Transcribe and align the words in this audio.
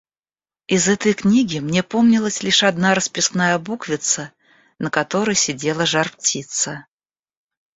Из 0.65 0.87
этой 0.87 1.13
книги 1.13 1.59
мне 1.59 1.83
помнилась 1.83 2.41
лишь 2.41 2.63
одна 2.63 2.95
расписная 2.95 3.59
буквица, 3.59 4.33
на 4.79 4.89
которой 4.89 5.35
сидела 5.35 5.85
жар-птица. 5.85 6.87